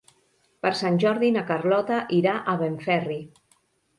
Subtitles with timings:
[0.65, 3.21] Per Sant Jordi na Carlota irà a Benferri.